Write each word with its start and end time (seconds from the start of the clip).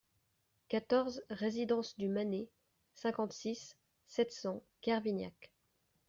quatorze 0.67 1.21
résidence 1.29 1.95
du 1.95 2.07
Mané, 2.09 2.49
cinquante-six, 2.95 3.77
sept 4.07 4.31
cents, 4.31 4.63
Kervignac 4.81 5.51